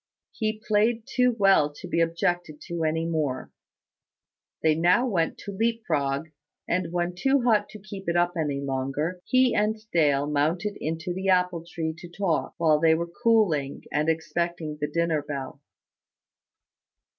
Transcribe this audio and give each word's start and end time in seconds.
He 0.31 0.59
played 0.67 1.03
too 1.05 1.35
well 1.37 1.71
to 1.75 1.87
be 1.87 2.01
objected 2.01 2.59
to 2.61 2.83
any 2.83 3.05
more. 3.05 3.51
They 4.63 4.73
now 4.73 5.05
went 5.05 5.37
to 5.37 5.51
leap 5.51 5.83
frog; 5.85 6.31
and 6.67 6.91
when 6.91 7.13
too 7.13 7.43
hot 7.43 7.69
to 7.69 7.79
keep 7.79 8.09
it 8.09 8.15
up 8.17 8.33
any 8.35 8.59
longer, 8.61 9.21
he 9.25 9.53
and 9.53 9.77
Dale 9.91 10.25
mounted 10.25 10.75
into 10.81 11.13
the 11.13 11.29
apple 11.29 11.63
tree 11.69 11.93
to 11.99 12.09
talk, 12.09 12.55
while 12.57 12.79
they 12.79 12.95
were 12.95 13.11
cooling, 13.21 13.83
and 13.91 14.09
expecting 14.09 14.79
the 14.81 14.87
dinner 14.87 15.21
bell. 15.21 15.61